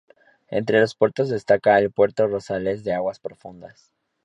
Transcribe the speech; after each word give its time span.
Entre 0.47 0.79
los 0.79 0.95
puertos 0.95 1.29
destaca 1.29 1.77
el 1.77 1.91
Puerto 1.91 2.25
Rosales, 2.25 2.83
de 2.83 2.91
aguas 2.93 3.19
profundas. 3.19 3.93